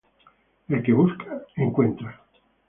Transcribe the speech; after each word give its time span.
El 0.67 0.81
que 0.81 0.93
busca, 0.93 1.43
encuentra 1.57 2.19